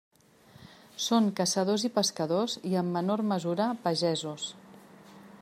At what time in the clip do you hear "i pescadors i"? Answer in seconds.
1.89-2.75